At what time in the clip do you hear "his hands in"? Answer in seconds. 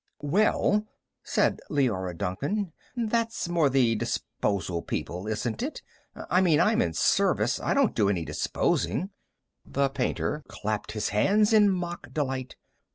10.93-11.69